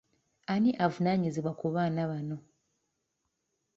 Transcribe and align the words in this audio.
Ani 0.53 0.71
avunaanyizibwa 0.85 1.51
ku 1.59 1.65
baana 1.73 2.01
bano? 2.11 2.37